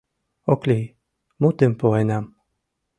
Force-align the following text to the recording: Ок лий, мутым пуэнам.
Ок 0.51 0.61
лий, 0.69 0.85
мутым 1.41 1.73
пуэнам. 1.79 2.25